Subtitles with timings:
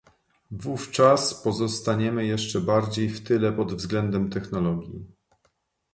[0.51, 5.05] Wówczas pozostaniemy jeszcze bardziej w tyle pod względem technologii